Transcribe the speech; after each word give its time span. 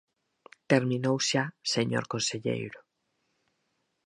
Terminou 0.71 1.17
xa, 1.29 1.43
señor 1.73 2.05
conselleiro. 2.13 2.79